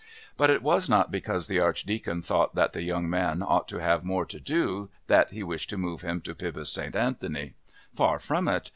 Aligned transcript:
But 0.35 0.49
it 0.49 0.63
was 0.63 0.89
not 0.89 1.11
because 1.11 1.45
the 1.45 1.59
Archdeacon 1.59 2.23
thought 2.23 2.55
that 2.55 2.73
the 2.73 2.81
young 2.81 3.07
man 3.07 3.43
ought 3.43 3.67
to 3.67 3.77
have 3.81 4.03
more 4.03 4.25
to 4.25 4.39
do 4.39 4.89
that 5.05 5.29
he 5.29 5.43
wished 5.43 5.69
to 5.69 5.77
move 5.77 6.01
him 6.01 6.21
to 6.21 6.33
Pybus 6.33 6.71
St. 6.71 6.95
Anthony. 6.95 7.53
Far 7.93 8.17
from 8.17 8.47
it! 8.47 8.69